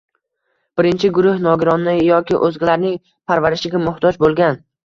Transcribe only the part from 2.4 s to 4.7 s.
o‘zgalarning parvarishiga muhtoj bo‘lgan